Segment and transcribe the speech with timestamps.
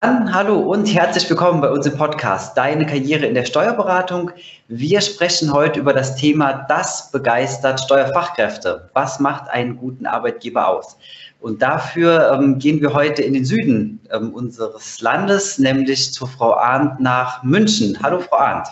[0.00, 4.30] Hallo und herzlich willkommen bei unserem Podcast Deine Karriere in der Steuerberatung.
[4.68, 8.88] Wir sprechen heute über das Thema Das begeistert Steuerfachkräfte.
[8.92, 10.96] Was macht einen guten Arbeitgeber aus?
[11.40, 16.54] Und dafür ähm, gehen wir heute in den Süden ähm, unseres Landes, nämlich zu Frau
[16.54, 17.98] Arndt nach München.
[18.00, 18.68] Hallo, Frau Arndt.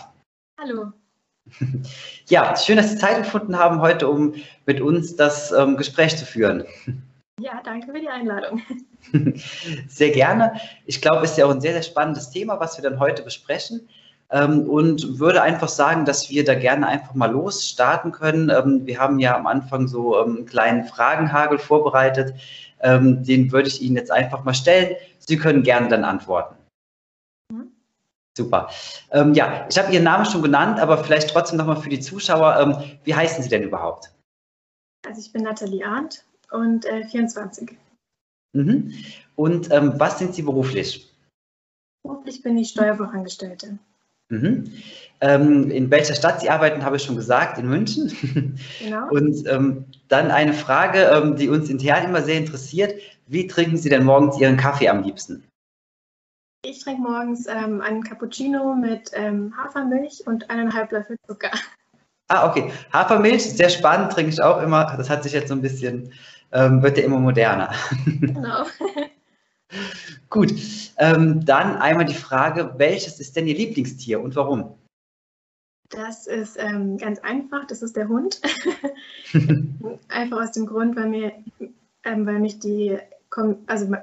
[0.57, 0.93] Hallo.
[2.29, 4.33] Ja, schön, dass Sie Zeit gefunden haben, heute um
[4.65, 6.65] mit uns das ähm, Gespräch zu führen.
[7.39, 8.61] Ja, danke für die Einladung.
[9.87, 10.59] Sehr gerne.
[10.85, 13.21] Ich glaube, es ist ja auch ein sehr, sehr spannendes Thema, was wir dann heute
[13.21, 13.87] besprechen.
[14.29, 18.49] Ähm, und würde einfach sagen, dass wir da gerne einfach mal losstarten können.
[18.49, 22.33] Ähm, wir haben ja am Anfang so ähm, einen kleinen Fragenhagel vorbereitet.
[22.79, 24.95] Den würde ich Ihnen jetzt einfach mal stellen.
[25.17, 26.55] Sie können gerne dann antworten.
[27.51, 27.71] Mhm.
[28.37, 28.69] Super.
[29.33, 32.85] ja, ich habe Ihren Namen schon genannt, aber vielleicht trotzdem nochmal für die Zuschauer.
[33.03, 34.13] wie heißen Sie denn überhaupt?
[35.07, 37.77] Also ich bin Nathalie Arndt und äh, 24.
[38.53, 38.93] Mhm.
[39.35, 41.11] Und ähm, was sind Sie beruflich?
[42.03, 43.77] Beruflich bin ich Steuerbürangestellte.
[44.29, 44.71] Mhm.
[45.21, 48.55] Ähm, in welcher Stadt Sie arbeiten, habe ich schon gesagt, in München.
[48.79, 49.07] Genau.
[49.11, 53.01] Und ähm, dann eine Frage, ähm, die uns intern immer sehr interessiert.
[53.27, 55.43] Wie trinken Sie denn morgens Ihren Kaffee am liebsten?
[56.63, 61.51] Ich trinke morgens ähm, einen Cappuccino mit ähm, Hafermilch und eineinhalb Löffel Zucker.
[62.27, 62.71] Ah, okay.
[62.91, 64.93] Hafermilch, sehr spannend, trinke ich auch immer.
[64.97, 66.11] Das hat sich jetzt so ein bisschen
[66.51, 67.73] ähm, wird ja immer moderner.
[68.05, 68.65] Genau.
[70.29, 70.53] Gut,
[70.97, 74.75] ähm, dann einmal die Frage, welches ist denn Ihr Lieblingstier und warum?
[75.89, 78.41] Das ist ähm, ganz einfach, das ist der Hund.
[80.09, 81.31] einfach aus dem Grund, weil mir,
[82.03, 82.97] ähm, weil mich die,
[83.67, 83.93] also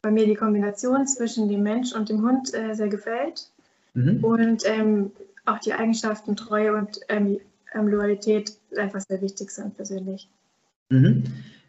[0.00, 3.50] bei mir die Kombination zwischen dem Mensch und dem Hund äh, sehr gefällt
[3.94, 4.24] mhm.
[4.24, 5.12] und ähm,
[5.44, 7.40] auch die Eigenschaften Treue und ähm,
[7.74, 10.28] Loyalität einfach sehr wichtig sind persönlich.
[10.88, 11.24] Mhm.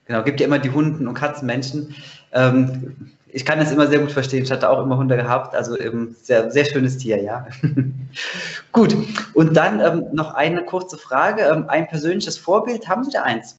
[0.10, 1.94] Genau, gibt ja immer die Hunden- und Katzenmenschen.
[2.32, 4.42] Ähm, ich kann das immer sehr gut verstehen.
[4.42, 7.46] Ich hatte auch immer Hunde gehabt, also ähm, sehr, sehr schönes Tier, ja.
[8.72, 8.98] gut,
[9.36, 11.44] und dann ähm, noch eine kurze Frage.
[11.44, 13.58] Ähm, ein persönliches Vorbild, haben Sie da eins?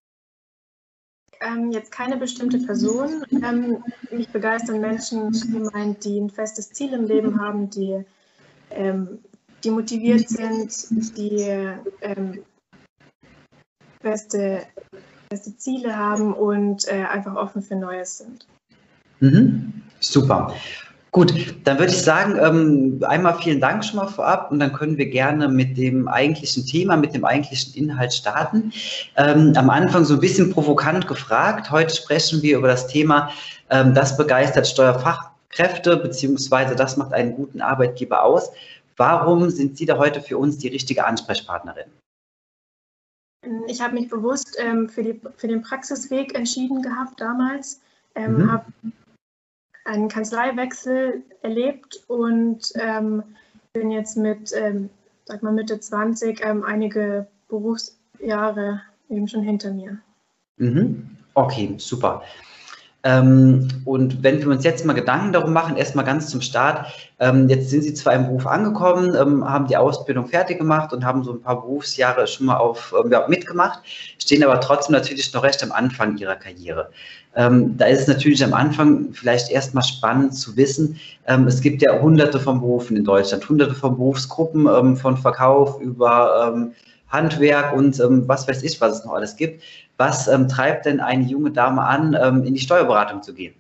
[1.41, 3.25] Ähm, jetzt keine bestimmte Person.
[3.31, 8.05] Ähm, mich begeistern Menschen, gemeint, die ein festes Ziel im Leben haben, die,
[9.65, 11.75] die motiviert sind, die
[14.00, 14.62] feste
[15.33, 18.47] feste Ziele haben und äh, einfach offen für Neues sind.
[19.21, 19.73] Mhm.
[20.01, 20.53] Super.
[21.13, 21.33] Gut,
[21.65, 25.07] dann würde ich sagen, ähm, einmal vielen Dank schon mal vorab und dann können wir
[25.07, 28.73] gerne mit dem eigentlichen Thema, mit dem eigentlichen Inhalt starten.
[29.17, 31.71] Ähm, am Anfang so ein bisschen provokant gefragt.
[31.71, 33.31] Heute sprechen wir über das Thema,
[33.71, 38.51] ähm, das begeistert Steuerfachkräfte beziehungsweise das macht einen guten Arbeitgeber aus.
[38.97, 41.87] Warum sind Sie da heute für uns die richtige Ansprechpartnerin?
[43.67, 47.81] Ich habe mich bewusst ähm, für, die, für den Praxisweg entschieden gehabt damals,
[48.15, 48.53] ähm, mhm.
[48.53, 48.67] habe
[49.84, 53.23] einen Kanzleiwechsel erlebt und ähm,
[53.73, 54.91] bin jetzt mit, ähm,
[55.25, 59.99] sag mal Mitte 20, ähm, einige Berufsjahre eben schon hinter mir.
[60.59, 61.17] Mhm.
[61.34, 62.23] Okay, super.
[63.03, 66.87] Ähm, und wenn wir uns jetzt mal Gedanken darum machen, erstmal ganz zum Start,
[67.19, 71.03] ähm, jetzt sind Sie zwar im Beruf angekommen, ähm, haben die Ausbildung fertig gemacht und
[71.05, 73.81] haben so ein paar Berufsjahre schon mal auf, ja, mitgemacht,
[74.19, 76.91] stehen aber trotzdem natürlich noch recht am Anfang Ihrer Karriere.
[77.33, 80.99] Da ist es natürlich am Anfang vielleicht erstmal spannend zu wissen,
[81.47, 86.72] es gibt ja hunderte von Berufen in Deutschland, hunderte von Berufsgruppen, von Verkauf über
[87.09, 89.62] Handwerk und was weiß ich, was es noch alles gibt.
[90.00, 93.55] Was ähm, treibt denn eine junge Dame an, ähm, in die Steuerberatung zu gehen?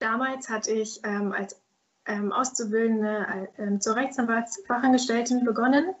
[0.00, 1.62] Damals hatte ich ähm, als
[2.06, 5.94] ähm, Auszubildende äh, zur Rechtsanwaltsfachangestellten begonnen.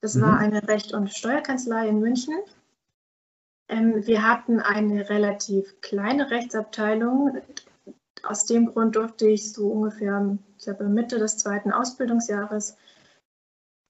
[0.00, 0.22] Das mhm.
[0.22, 2.34] war eine Recht- und Steuerkanzlei in München.
[3.68, 7.38] Ähm, wir hatten eine relativ kleine Rechtsabteilung.
[8.24, 12.76] Aus dem Grund durfte ich so ungefähr ich glaube, Mitte des zweiten Ausbildungsjahres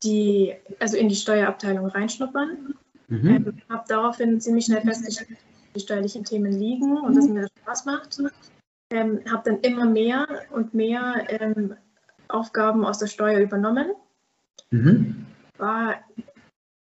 [0.03, 2.75] die, also in die Steuerabteilung reinschnuppern.
[3.11, 3.29] Mhm.
[3.29, 5.39] Ähm, habe daraufhin ziemlich schnell festgestellt,
[5.75, 8.19] die steuerlichen Themen liegen und dass mir das Spaß macht.
[8.93, 11.77] Ähm, habe dann immer mehr und mehr ähm,
[12.29, 13.93] Aufgaben aus der Steuer übernommen.
[14.71, 15.27] Mhm.
[15.59, 15.97] War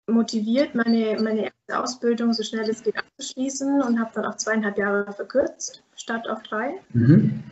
[0.08, 4.78] motiviert, meine, meine erste Ausbildung so schnell es geht abzuschließen und habe dann auch zweieinhalb
[4.78, 6.76] Jahre verkürzt, statt auf drei.
[6.94, 7.44] Mhm.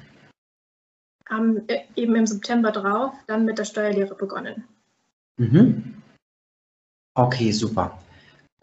[1.30, 4.66] Haben äh, eben im September drauf dann mit der Steuerlehre begonnen.
[5.38, 5.96] Mhm.
[7.16, 7.98] Okay, super.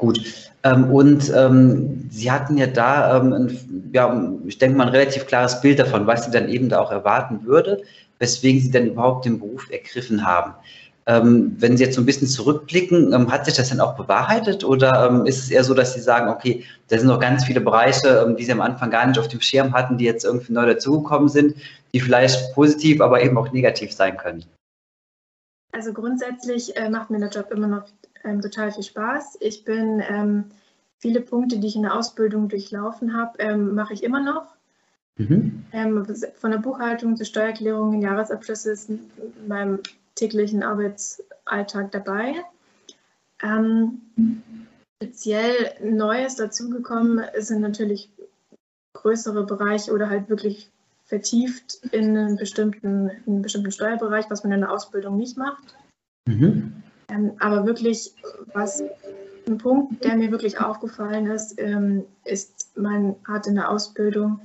[0.01, 0.51] Gut.
[0.63, 5.27] Ähm, und ähm, Sie hatten ja da, ähm, ein, ja, ich denke mal, ein relativ
[5.27, 7.83] klares Bild davon, was Sie dann eben da auch erwarten würde,
[8.19, 10.55] weswegen Sie dann überhaupt den Beruf ergriffen haben.
[11.05, 14.65] Ähm, wenn Sie jetzt so ein bisschen zurückblicken, ähm, hat sich das dann auch bewahrheitet
[14.65, 17.61] oder ähm, ist es eher so, dass Sie sagen, okay, da sind noch ganz viele
[17.61, 20.65] Bereiche, die Sie am Anfang gar nicht auf dem Schirm hatten, die jetzt irgendwie neu
[20.65, 21.57] dazugekommen sind,
[21.93, 24.47] die vielleicht positiv, aber eben auch negativ sein können?
[25.73, 27.85] Also grundsätzlich äh, macht mir der Job immer noch
[28.25, 29.39] ähm, total viel Spaß.
[29.41, 30.45] Ich bin ähm,
[30.99, 34.55] viele Punkte, die ich in der Ausbildung durchlaufen habe, ähm, mache ich immer noch.
[35.17, 35.65] Mhm.
[35.73, 39.11] Ähm, von der Buchhaltung zur Steuererklärung, Jahresabschlüsse ist in
[39.47, 39.81] meinem
[40.15, 42.45] täglichen Arbeitsalltag dabei.
[43.43, 44.01] Ähm,
[45.03, 48.11] speziell Neues dazugekommen sind natürlich
[48.95, 50.71] größere Bereiche oder halt wirklich
[51.05, 55.75] vertieft in einen bestimmten, in einen bestimmten Steuerbereich, was man in der Ausbildung nicht macht.
[56.27, 56.83] Mhm.
[57.11, 58.15] Ähm, aber wirklich,
[58.53, 58.83] was
[59.47, 64.41] ein Punkt, der mir wirklich aufgefallen ist, ähm, ist, man hat in der Ausbildung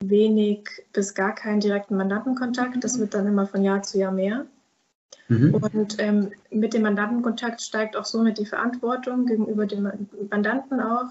[0.00, 2.82] wenig bis gar keinen direkten Mandantenkontakt.
[2.82, 4.46] Das wird dann immer von Jahr zu Jahr mehr.
[5.28, 5.54] Mhm.
[5.54, 9.90] Und ähm, mit dem Mandantenkontakt steigt auch somit die Verantwortung gegenüber dem
[10.30, 11.10] Mandanten auch.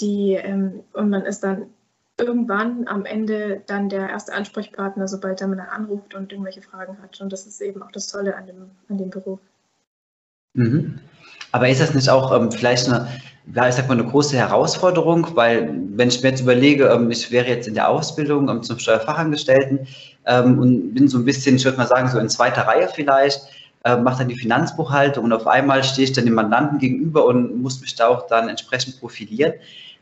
[0.00, 1.66] Die, ähm, und man ist dann
[2.18, 7.00] irgendwann am Ende dann der erste Ansprechpartner, sobald er man dann anruft und irgendwelche Fragen
[7.02, 7.20] hat.
[7.20, 9.40] Und das ist eben auch das Tolle an dem, an dem Beruf.
[10.54, 10.98] Mhm.
[11.50, 13.08] Aber ist das nicht auch ähm, vielleicht eine,
[13.54, 15.26] ja, ich sag mal, eine große Herausforderung?
[15.34, 18.78] Weil, wenn ich mir jetzt überlege, ähm, ich wäre jetzt in der Ausbildung ähm, zum
[18.78, 19.86] Steuerfachangestellten
[20.26, 23.42] ähm, und bin so ein bisschen, ich würde mal sagen, so in zweiter Reihe vielleicht,
[23.84, 27.60] äh, mache dann die Finanzbuchhaltung und auf einmal stehe ich dann dem Mandanten gegenüber und
[27.60, 29.54] muss mich da auch dann entsprechend profilieren.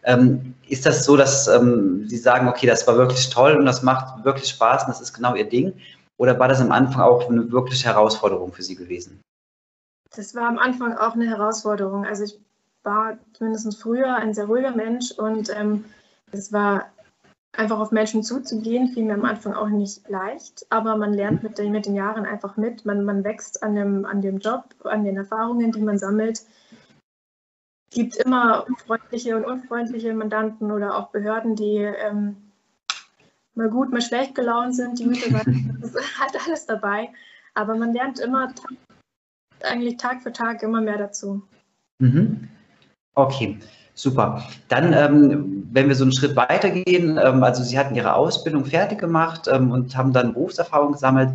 [0.04, 3.82] Ähm, ist das so, dass ähm, Sie sagen, okay, das war wirklich toll und das
[3.82, 5.72] macht wirklich Spaß und das ist genau Ihr Ding?
[6.18, 9.20] Oder war das am Anfang auch eine wirkliche Herausforderung für Sie gewesen?
[10.14, 12.04] Das war am Anfang auch eine Herausforderung.
[12.04, 12.38] Also ich
[12.82, 15.84] war zumindest früher ein sehr ruhiger Mensch und ähm,
[16.32, 16.90] es war
[17.52, 21.58] einfach auf Menschen zuzugehen, fiel mir am Anfang auch nicht leicht, aber man lernt mit
[21.58, 25.04] den, mit den Jahren einfach mit, man, man wächst an dem, an dem Job, an
[25.04, 26.42] den Erfahrungen, die man sammelt.
[27.90, 32.36] Es gibt immer freundliche und unfreundliche Mandanten oder auch Behörden, die ähm,
[33.54, 37.10] mal gut, mal schlecht gelaunt sind, die Mitarbeiter, das ist halt alles dabei.
[37.54, 38.54] Aber man lernt immer
[39.64, 41.42] eigentlich Tag für Tag immer mehr dazu.
[41.98, 42.48] Mhm.
[43.14, 43.58] Okay,
[43.94, 44.42] super.
[44.68, 48.98] Dann, ähm, wenn wir so einen Schritt weitergehen, ähm, also Sie hatten Ihre Ausbildung fertig
[48.98, 51.30] gemacht ähm, und haben dann Berufserfahrung gesammelt.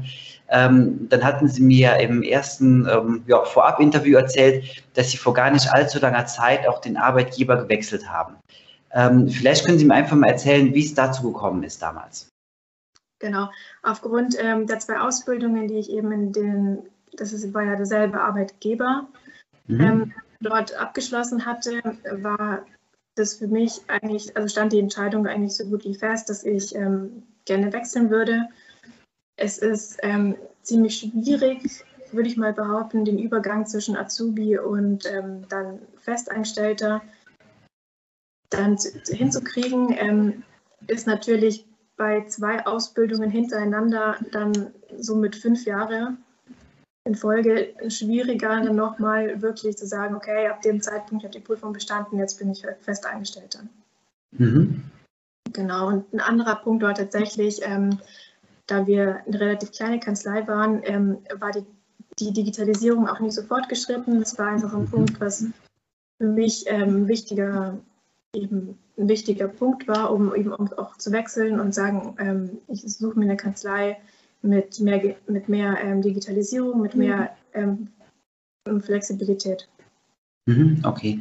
[0.47, 5.51] Ähm, dann hatten Sie mir im ersten ähm, ja, Vorab-Interview erzählt, dass Sie vor gar
[5.51, 8.35] nicht allzu langer Zeit auch den Arbeitgeber gewechselt haben.
[8.91, 12.29] Ähm, vielleicht können Sie mir einfach mal erzählen, wie es dazu gekommen ist damals.
[13.19, 13.49] Genau,
[13.81, 16.79] aufgrund der zwei Ausbildungen, die ich eben in den
[17.17, 19.07] das ist, war ja derselbe Arbeitgeber,
[19.67, 19.81] mhm.
[19.81, 21.81] ähm, dort abgeschlossen hatte,
[22.21, 22.65] war
[23.15, 26.75] das für mich eigentlich, also stand die Entscheidung eigentlich so gut wie fest, dass ich
[26.75, 28.47] ähm, gerne wechseln würde.
[29.37, 35.47] Es ist ähm, ziemlich schwierig, würde ich mal behaupten, den Übergang zwischen Azubi und ähm,
[35.49, 37.01] dann Festeinstellter
[38.49, 40.43] dann zu, hinzukriegen, ähm,
[40.87, 41.65] ist natürlich
[41.97, 46.15] bei zwei Ausbildungen hintereinander dann so mit fünf Jahre
[47.05, 51.47] in Folge schwieriger, dann nochmal wirklich zu sagen, okay, ab dem Zeitpunkt habe ich die
[51.47, 53.69] Prüfung bestanden, jetzt bin ich fest eingestellt dann.
[54.31, 54.83] Mhm.
[55.53, 57.99] Genau, und ein anderer Punkt war tatsächlich, ähm,
[58.67, 61.65] da wir eine relativ kleine Kanzlei waren, ähm, war die,
[62.19, 64.19] die, Digitalisierung auch nicht so fortgeschritten.
[64.19, 64.89] Das war einfach ein mhm.
[64.89, 65.45] Punkt, was
[66.17, 67.77] für mich ähm, wichtiger,
[68.33, 73.19] eben ein wichtiger Punkt war, um eben auch zu wechseln und sagen, ähm, ich suche
[73.19, 73.97] mir eine Kanzlei,
[74.45, 77.87] mit mehr, mit mehr ähm, Digitalisierung, mit mehr mhm.
[78.67, 79.67] ähm, Flexibilität.
[80.47, 81.19] Mhm, okay.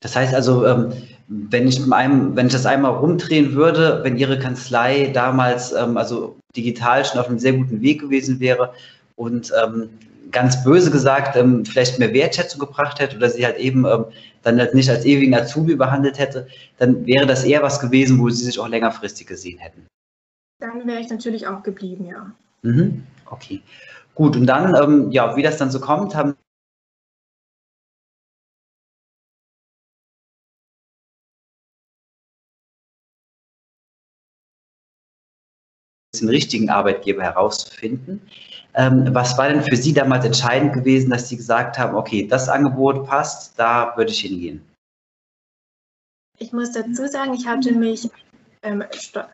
[0.00, 0.92] Das heißt also, ähm,
[1.28, 6.36] wenn, ich einem, wenn ich das einmal rumdrehen würde, wenn Ihre Kanzlei damals ähm, also
[6.56, 8.72] digital schon auf einem sehr guten Weg gewesen wäre
[9.16, 9.90] und ähm,
[10.30, 13.86] ganz böse gesagt ähm, vielleicht mehr Wertschätzung gebracht hätte oder sie halt eben
[14.42, 16.46] dann halt nicht als ewigen Azubi behandelt hätte,
[16.78, 19.86] dann wäre das eher was gewesen, wo Sie sich auch längerfristig gesehen hätten.
[20.60, 22.32] Dann wäre ich natürlich auch geblieben, ja.
[22.62, 23.06] Mhm.
[23.26, 23.62] Okay,
[24.14, 24.36] gut.
[24.36, 26.34] Und dann, ähm, ja, wie das dann so kommt, haben
[36.20, 38.20] den richtigen Arbeitgeber herauszufinden.
[38.74, 42.48] Ähm, was war denn für Sie damals entscheidend gewesen, dass Sie gesagt haben, okay, das
[42.48, 44.62] Angebot passt, da würde ich hingehen?
[46.38, 48.08] Ich muss dazu sagen, ich hatte mich
[48.62, 48.84] ähm,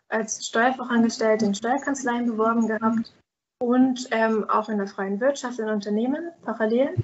[0.09, 3.13] als Steuerfachangestellte in Steuerkanzleien beworben gehabt
[3.59, 6.95] und ähm, auch in der freien Wirtschaft in Unternehmen parallel.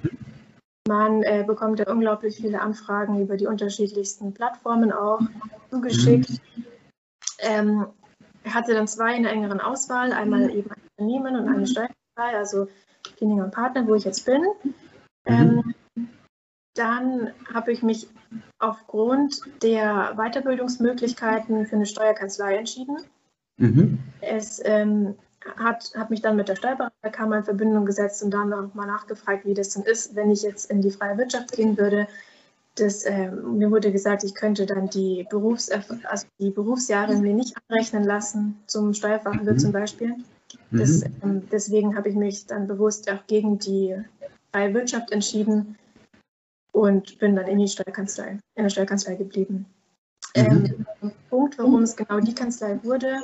[0.88, 5.20] Man äh, bekommt ja unglaublich viele Anfragen über die unterschiedlichsten Plattformen auch
[5.70, 6.30] zugeschickt.
[6.30, 6.64] Mhm.
[7.38, 7.86] Ähm,
[8.44, 12.68] hatte dann zwei in der engeren Auswahl, einmal eben ein Unternehmen und eine Steuerkanzlei, also
[13.16, 14.42] Klininger und Partner, wo ich jetzt bin.
[14.42, 14.74] Mhm.
[15.26, 15.74] Ähm,
[16.74, 18.08] dann habe ich mich
[18.58, 22.98] aufgrund der Weiterbildungsmöglichkeiten für eine Steuerkanzlei entschieden.
[23.58, 23.98] Mhm.
[24.20, 25.14] Es ähm,
[25.56, 29.54] hat, hat mich dann mit der Steuerberaterkammer in Verbindung gesetzt und dann nochmal nachgefragt, wie
[29.54, 32.06] das dann ist, wenn ich jetzt in die freie Wirtschaft gehen würde.
[32.76, 37.54] Das, äh, mir wurde gesagt, ich könnte dann die, Berufs also die Berufsjahre mir nicht
[37.68, 39.58] anrechnen lassen, zum Steuerfachwirt mhm.
[39.58, 40.14] zum Beispiel.
[40.70, 41.14] Das, mhm.
[41.22, 43.94] ähm, deswegen habe ich mich dann bewusst auch gegen die
[44.52, 45.76] freie Wirtschaft entschieden
[46.72, 49.66] und bin dann in die Steuerkanzlei, in der Steuerkanzlei geblieben.
[50.34, 50.84] Mhm.
[51.02, 53.18] Ähm, Punkt, warum es genau die Kanzlei wurde,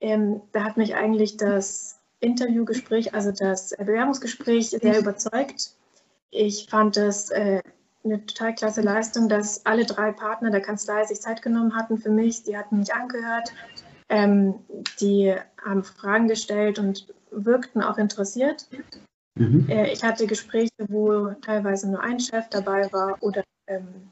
[0.00, 5.74] ähm, da hat mich eigentlich das Interviewgespräch, also das Bewerbungsgespräch sehr überzeugt.
[6.30, 7.62] Ich fand es äh,
[8.04, 12.10] eine total klasse Leistung, dass alle drei Partner der Kanzlei sich Zeit genommen hatten für
[12.10, 12.42] mich.
[12.44, 13.52] Die hatten mich angehört,
[14.08, 14.54] ähm,
[15.00, 18.66] die haben Fragen gestellt und wirkten auch interessiert.
[19.34, 19.68] Mhm.
[19.68, 24.10] Äh, ich hatte Gespräche, wo teilweise nur ein Chef dabei war oder, ähm,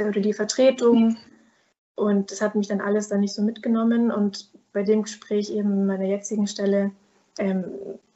[0.00, 1.16] oder die Vertretung.
[1.94, 4.10] Und das hat mich dann alles dann nicht so mitgenommen.
[4.10, 6.92] Und bei dem Gespräch eben in meiner jetzigen Stelle
[7.38, 7.64] ähm,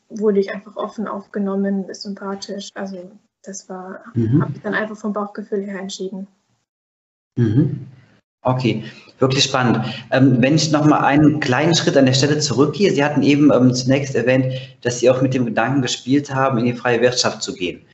[0.09, 2.71] wurde ich einfach offen aufgenommen, ist sympathisch.
[2.75, 3.11] Also
[3.43, 4.43] das war, mhm.
[4.43, 6.27] habe ich dann einfach vom Bauchgefühl her entschieden.
[7.37, 7.87] Mhm.
[8.47, 8.85] Okay,
[9.19, 9.81] wirklich spannend.
[10.13, 13.75] Ähm, wenn ich nochmal einen kleinen Schritt an der Stelle zurückgehe, Sie hatten eben ähm,
[13.75, 17.53] zunächst erwähnt, dass Sie auch mit dem Gedanken gespielt haben, in die freie Wirtschaft zu
[17.55, 17.85] gehen.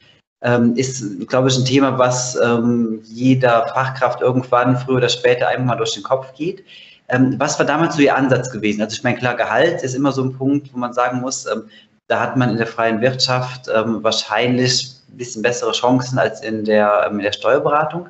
[0.42, 5.78] Ähm, ist, glaube ich, ein Thema, was ähm, jeder Fachkraft irgendwann früher oder später einmal
[5.78, 6.62] durch den Kopf geht.
[7.08, 8.82] Ähm, was war damals so Ihr Ansatz gewesen?
[8.82, 11.62] Also ich meine, klar, Gehalt ist immer so ein Punkt, wo man sagen muss, ähm,
[12.08, 17.08] da hat man in der freien Wirtschaft wahrscheinlich ein bisschen bessere Chancen als in der,
[17.10, 18.08] in der Steuerberatung.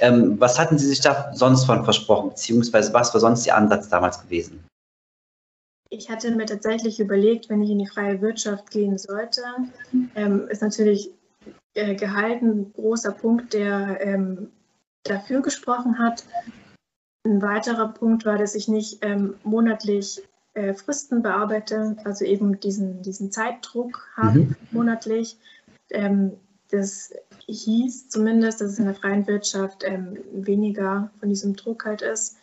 [0.00, 3.88] Ähm, was hatten Sie sich da sonst von versprochen, beziehungsweise was war sonst Ihr Ansatz
[3.88, 4.64] damals gewesen?
[5.90, 9.42] Ich hatte mir tatsächlich überlegt, wenn ich in die freie Wirtschaft gehen sollte,
[10.14, 11.10] ähm, ist natürlich
[11.74, 14.50] äh, Gehalt ein großer Punkt, der ähm,
[15.04, 16.24] dafür gesprochen hat.
[17.24, 20.22] Ein weiterer Punkt war, dass ich nicht ähm, monatlich
[20.54, 24.56] äh, Fristen bearbeite, also eben diesen, diesen Zeitdruck habe mhm.
[24.70, 25.36] monatlich.
[25.90, 26.32] Ähm,
[26.70, 27.12] das
[27.46, 32.36] hieß zumindest, dass es in der freien Wirtschaft ähm, weniger von diesem Druck halt ist,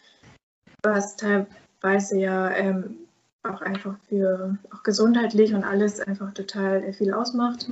[0.84, 2.98] was teilweise ja ähm,
[3.44, 7.70] auch einfach für auch gesundheitlich und alles einfach total äh, viel ausmacht.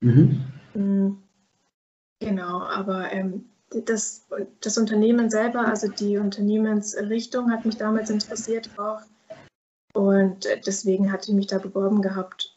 [0.00, 0.44] Mhm.
[0.74, 1.10] Mm,
[2.20, 4.26] genau, aber ähm, das,
[4.60, 9.00] das Unternehmen selber, also die Unternehmensrichtung hat mich damals interessiert auch.
[9.94, 12.56] Und deswegen hatte ich mich da beworben gehabt.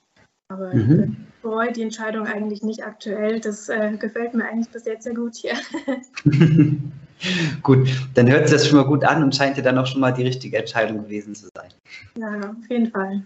[0.50, 1.18] Aber mhm.
[1.28, 3.40] ich bereue die Entscheidung eigentlich nicht aktuell.
[3.40, 5.54] Das äh, gefällt mir eigentlich bis jetzt sehr gut hier.
[7.64, 10.02] gut, dann hört sich das schon mal gut an und scheint ja dann auch schon
[10.02, 11.70] mal die richtige Entscheidung gewesen zu sein.
[12.18, 13.24] Ja, auf jeden Fall.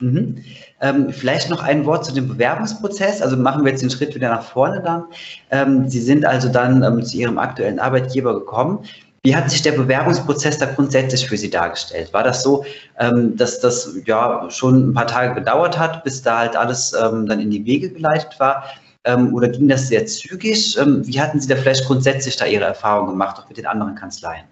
[0.00, 0.38] Mhm.
[0.80, 3.20] Ähm, vielleicht noch ein Wort zu dem Bewerbungsprozess.
[3.20, 5.04] Also machen wir jetzt den Schritt wieder nach vorne dann.
[5.50, 8.84] Ähm, Sie sind also dann ähm, zu Ihrem aktuellen Arbeitgeber gekommen.
[9.22, 12.12] Wie hat sich der Bewerbungsprozess da grundsätzlich für Sie dargestellt?
[12.14, 12.64] War das so,
[12.98, 17.26] ähm, dass das ja schon ein paar Tage gedauert hat, bis da halt alles ähm,
[17.26, 18.64] dann in die Wege geleitet war?
[19.04, 20.76] Ähm, oder ging das sehr zügig?
[20.76, 24.46] wie hatten Sie da vielleicht grundsätzlich da Ihre Erfahrungen gemacht, auch mit den anderen Kanzleien?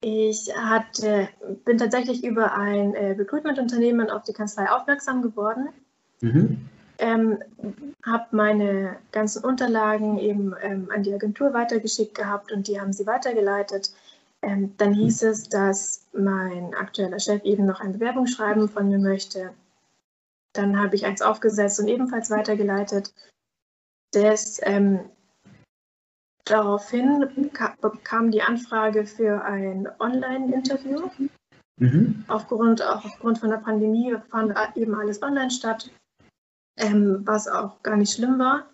[0.00, 1.28] Ich hatte,
[1.64, 5.68] bin tatsächlich über ein äh, Recruitment-Unternehmen auf die Kanzlei aufmerksam geworden.
[6.20, 6.68] Mhm.
[6.98, 7.42] Ähm,
[8.04, 13.06] habe meine ganzen Unterlagen eben ähm, an die Agentur weitergeschickt gehabt und die haben sie
[13.06, 13.92] weitergeleitet.
[14.42, 19.52] Ähm, dann hieß es, dass mein aktueller Chef eben noch ein Bewerbungsschreiben von mir möchte.
[20.52, 23.12] Dann habe ich eins aufgesetzt und ebenfalls weitergeleitet.
[24.12, 25.00] Das ähm,
[26.46, 27.50] Daraufhin
[28.04, 31.10] kam die Anfrage für ein Online-Interview.
[31.78, 32.24] Mhm.
[32.28, 35.90] Aufgrund, auch aufgrund von der Pandemie fand eben alles online statt,
[36.76, 38.66] ähm, was auch gar nicht schlimm war.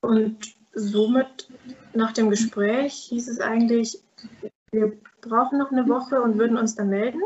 [0.00, 1.48] Und somit
[1.94, 4.02] nach dem Gespräch hieß es eigentlich,
[4.72, 7.20] wir brauchen noch eine Woche und würden uns dann melden.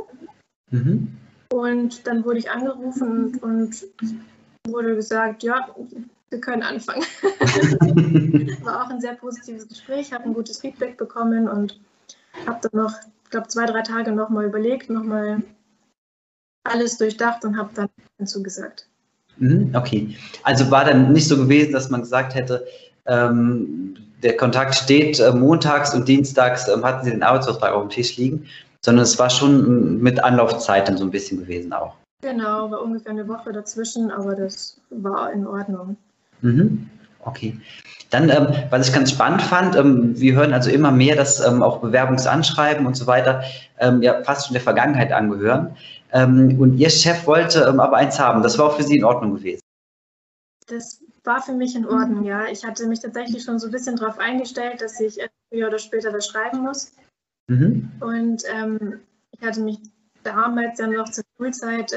[0.71, 1.17] Mhm.
[1.51, 3.87] Und dann wurde ich angerufen und
[4.67, 5.75] wurde gesagt, ja,
[6.31, 7.03] wir können anfangen.
[8.65, 11.81] War auch ein sehr positives Gespräch, habe ein gutes Feedback bekommen und
[12.47, 12.93] habe dann noch,
[13.25, 15.43] ich glaube, zwei, drei Tage nochmal überlegt, nochmal
[16.71, 18.87] alles durchdacht und habe dann zugesagt.
[19.39, 22.67] Mhm, okay, also war dann nicht so gewesen, dass man gesagt hätte,
[23.07, 27.91] ähm, der Kontakt steht äh, montags und dienstags ähm, hatten Sie den Arbeitsvertrag auf dem
[27.91, 28.47] Tisch liegen,
[28.81, 31.95] sondern es war schon mit Anlaufzeit dann so ein bisschen gewesen auch.
[32.21, 35.97] Genau, war ungefähr eine Woche dazwischen, aber das war in Ordnung.
[36.41, 36.91] Mhm.
[37.25, 37.59] Okay.
[38.11, 41.63] Dann, ähm, was ich ganz spannend fand, ähm, wir hören also immer mehr, dass ähm,
[41.63, 43.43] auch Bewerbungsanschreiben und so weiter
[43.79, 45.77] ähm, ja fast schon der Vergangenheit angehören.
[46.13, 48.43] Ähm, und Ihr Chef wollte ähm, aber eins haben.
[48.43, 49.61] Das war auch für Sie in Ordnung gewesen.
[50.67, 52.47] Das war für mich in Ordnung, ja.
[52.47, 55.19] Ich hatte mich tatsächlich schon so ein bisschen darauf eingestellt, dass ich
[55.51, 56.93] früher oder später das schreiben muss.
[57.49, 57.91] Mhm.
[58.01, 58.45] Und
[59.33, 59.79] ich hatte mich
[60.25, 61.93] damals ja noch zur Schulzeit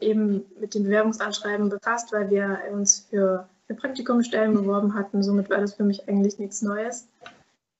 [0.00, 5.22] eben mit dem Bewerbungsanschreiben befasst, weil wir uns für für Praktikumstellen beworben hatten.
[5.22, 7.06] Somit war das für mich eigentlich nichts Neues.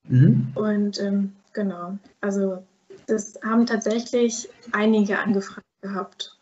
[0.07, 0.51] Mhm.
[0.55, 2.63] Und ähm, genau, also
[3.07, 6.35] das haben tatsächlich einige angefragt gehabt.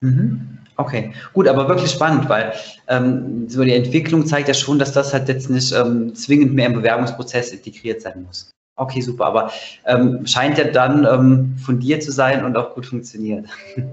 [0.00, 0.58] Mhm.
[0.76, 2.52] Okay, gut, aber wirklich spannend, weil
[2.88, 6.66] ähm, so die Entwicklung zeigt ja schon, dass das halt jetzt nicht ähm, zwingend mehr
[6.66, 8.50] im Bewerbungsprozess integriert sein muss.
[8.76, 9.52] Okay, super, aber
[9.86, 13.46] ähm, scheint ja dann ähm, fundiert zu sein und auch gut funktioniert.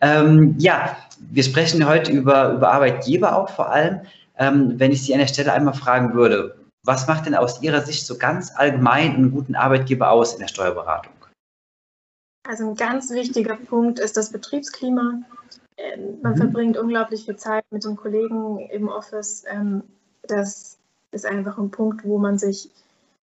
[0.00, 0.96] Ähm, ja,
[1.30, 4.00] wir sprechen heute über, über Arbeitgeber auch vor allem.
[4.38, 7.80] Ähm, wenn ich Sie an der Stelle einmal fragen würde, was macht denn aus Ihrer
[7.80, 11.12] Sicht so ganz allgemein einen guten Arbeitgeber aus in der Steuerberatung?
[12.46, 15.20] Also ein ganz wichtiger Punkt ist das Betriebsklima.
[15.76, 16.38] Ähm, man mhm.
[16.38, 19.44] verbringt unglaublich viel Zeit mit den Kollegen im Office.
[19.48, 19.82] Ähm,
[20.22, 20.78] das
[21.10, 22.70] ist einfach ein Punkt, wo man sich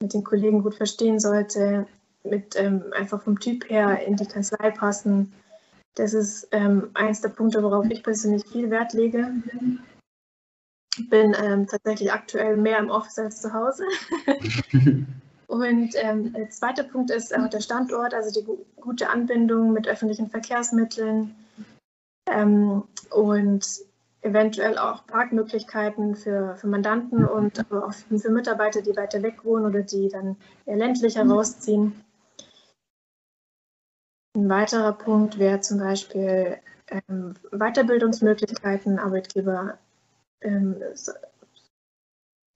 [0.01, 1.87] mit den Kollegen gut verstehen sollte,
[2.23, 5.33] mit ähm, einfach vom Typ her in die Kanzlei passen.
[5.95, 9.33] Das ist eins der Punkte, worauf ich persönlich viel Wert lege.
[10.97, 13.83] Ich bin tatsächlich aktuell mehr im Office als zu Hause.
[15.49, 20.29] Und ähm, der zweite Punkt ist auch der Standort, also die gute Anbindung mit öffentlichen
[20.29, 21.35] Verkehrsmitteln
[22.31, 23.67] ähm, und
[24.21, 29.65] eventuell auch Parkmöglichkeiten für, für Mandanten und aber auch für Mitarbeiter, die weiter weg wohnen
[29.65, 30.37] oder die dann
[30.67, 32.05] eher ländlich herausziehen.
[34.37, 38.99] Ein weiterer Punkt wäre zum Beispiel ähm, Weiterbildungsmöglichkeiten.
[38.99, 39.79] Arbeitgeber,
[40.43, 40.77] ähm,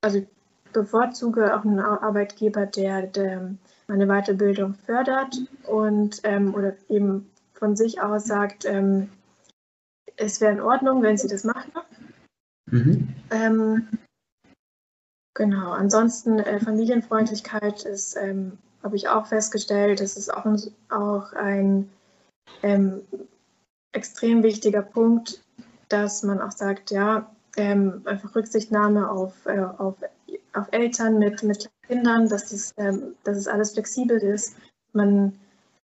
[0.03, 0.27] also
[0.73, 3.55] bevorzuge auch einen Arbeitgeber, der, der
[3.89, 9.09] meine Weiterbildung fördert und ähm, oder eben von sich aus sagt, ähm,
[10.17, 11.73] es wäre in Ordnung, wenn sie das machen.
[12.67, 13.15] Mhm.
[13.31, 13.89] Ähm,
[15.35, 21.33] genau, ansonsten äh, Familienfreundlichkeit ist ähm, habe ich auch festgestellt, das ist auch ein, auch
[21.33, 21.89] ein
[22.63, 23.03] ähm,
[23.93, 25.43] extrem wichtiger Punkt,
[25.89, 29.97] dass man auch sagt, ja, ähm, einfach Rücksichtnahme auf, äh, auf,
[30.55, 34.57] auf Eltern mit, mit Kindern, dass das, ähm, dass es alles flexibel ist.
[34.93, 35.33] Man,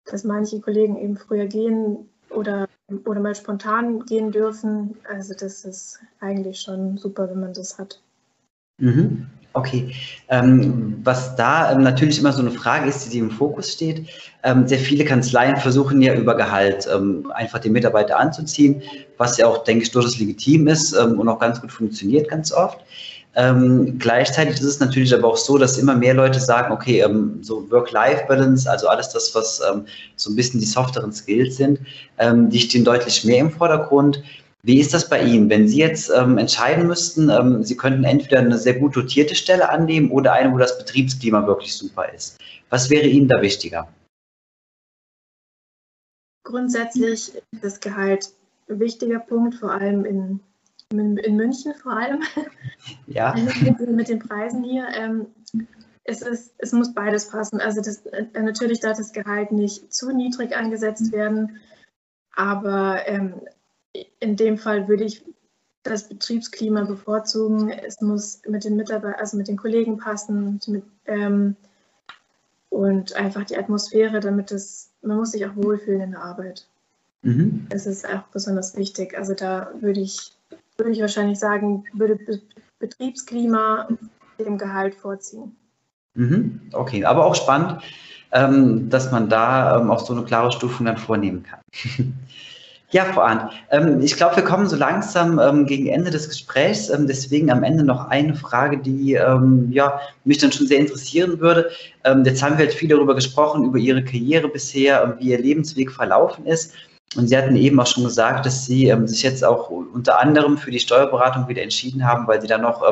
[0.05, 2.69] dass manche Kollegen eben früher gehen oder,
[3.05, 4.97] oder mal spontan gehen dürfen.
[5.09, 8.01] Also das ist eigentlich schon super, wenn man das hat.
[8.79, 9.27] Mhm.
[9.55, 9.95] Okay,
[10.29, 14.09] ähm, was da ähm, natürlich immer so eine Frage ist, die im Fokus steht.
[14.43, 18.83] Ähm, sehr viele Kanzleien versuchen ja über Gehalt ähm, einfach den Mitarbeiter anzuziehen,
[19.19, 22.51] was ja auch, denke ich, durchaus legitim ist ähm, und auch ganz gut funktioniert ganz
[22.51, 22.81] oft.
[23.35, 27.03] Ähm, gleichzeitig ist es natürlich aber auch so, dass immer mehr Leute sagen, okay,
[27.41, 29.63] so Work-Life-Balance, also alles das, was
[30.17, 31.81] so ein bisschen die softeren Skills sind,
[32.21, 34.23] die stehen deutlich mehr im Vordergrund.
[34.65, 35.51] Wie ist das bei Ihnen?
[35.51, 39.69] Wenn Sie jetzt ähm, entscheiden müssten, ähm, Sie könnten entweder eine sehr gut dotierte Stelle
[39.69, 42.39] annehmen oder eine, wo das Betriebsklima wirklich super ist.
[42.71, 43.89] Was wäre Ihnen da wichtiger?
[46.45, 48.31] Grundsätzlich ist das Gehalt
[48.69, 50.39] ein wichtiger Punkt, vor allem in,
[50.99, 52.23] in, München vor allem.
[53.07, 53.33] Ja.
[53.37, 54.89] mit, den Preisen hier.
[54.93, 55.27] Ähm,
[56.03, 57.61] es, ist, es muss beides passen.
[57.61, 61.61] Also das, äh, natürlich darf das Gehalt nicht zu niedrig angesetzt werden,
[62.35, 63.35] aber ähm,
[64.19, 65.25] in dem Fall würde ich
[65.83, 67.71] das Betriebsklima bevorzugen.
[67.71, 71.57] Es muss mit den Mitarbeitern, also mit den Kollegen passen mit, ähm,
[72.69, 76.67] und einfach die Atmosphäre, damit es, man muss sich auch wohlfühlen in der Arbeit.
[77.23, 77.67] Mhm.
[77.71, 79.17] Es ist auch besonders wichtig.
[79.17, 80.33] Also da würde ich,
[80.77, 82.41] würde ich wahrscheinlich sagen, würde Be
[82.79, 83.87] Betriebsklima
[84.39, 85.57] dem Gehalt vorziehen.
[86.15, 86.61] Mhm.
[86.73, 87.81] Okay, aber auch spannend,
[88.33, 91.61] ähm, dass man da ähm, auch so eine klare Stufung dann vornehmen kann.
[92.95, 96.93] Ja, Frau Arndt, ähm, ich glaube, wir kommen so langsam gegen Ende des Gesprächs.
[96.95, 99.13] Deswegen am Ende noch eine Frage, die
[99.71, 101.71] ja, mich dann schon sehr interessieren würde.
[102.05, 105.91] Jetzt haben wir halt viel darüber gesprochen, über Ihre Karriere bisher und wie Ihr Lebensweg
[105.91, 106.75] verlaufen ist.
[107.17, 110.57] Und Sie hatten eben auch schon gesagt, dass Sie ähm, sich jetzt auch unter anderem
[110.57, 112.83] für die Steuerberatung wieder entschieden haben, weil Sie da noch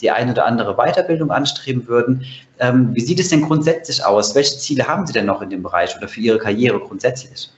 [0.00, 2.24] die eine oder andere Weiterbildung anstreben würden.
[2.58, 4.34] wie sieht es denn grundsätzlich aus?
[4.34, 7.50] Welche Ziele haben Sie denn noch in dem Bereich oder für Ihre Karriere grundsätzlich?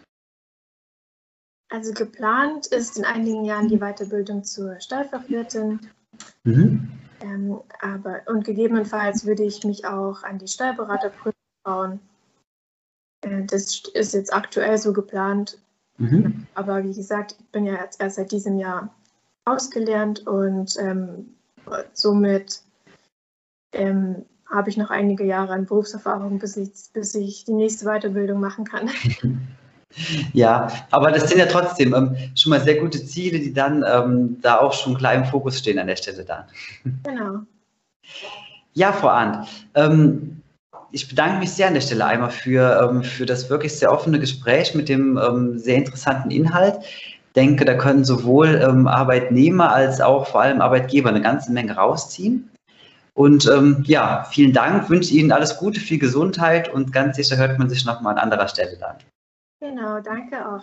[1.73, 5.81] Also geplant ist in einigen Jahren die Weiterbildung zur Steuerfachwirtin.
[6.45, 6.87] Mhm.
[7.23, 11.33] Ähm, aber, und gegebenenfalls würde ich mich auch an die Steuerberaterprüfung
[11.65, 12.01] bauen.
[13.23, 15.62] Äh, das ist jetzt aktuell so geplant.
[15.99, 16.47] Mhm.
[16.55, 18.95] Aber wie gesagt, ich bin ja jetzt erst seit diesem Jahr
[19.45, 21.35] ausgelernt und ähm,
[21.93, 22.63] somit
[23.73, 28.41] ähm, habe ich noch einige Jahre an Berufserfahrung, bis ich, bis ich die nächste Weiterbildung
[28.41, 28.91] machen kann.
[30.33, 34.39] Ja, aber das sind ja trotzdem ähm, schon mal sehr gute Ziele, die dann ähm,
[34.41, 36.45] da auch schon klar im Fokus stehen an der Stelle dann.
[37.03, 37.41] Genau.
[38.75, 40.42] Ja, Frau Arndt, ähm,
[40.93, 44.21] ich bedanke mich sehr an der Stelle einmal für, ähm, für das wirklich sehr offene
[44.21, 46.79] Gespräch mit dem ähm, sehr interessanten Inhalt.
[46.83, 51.77] Ich denke, da können sowohl ähm, Arbeitnehmer als auch vor allem Arbeitgeber eine ganze Menge
[51.77, 52.49] rausziehen.
[53.15, 53.47] Und
[53.85, 57.85] ja, vielen Dank, wünsche Ihnen alles Gute, viel Gesundheit und ganz sicher hört man sich
[57.85, 58.97] nochmal an anderer Stelle dann.
[59.61, 60.63] Genau, danke auch.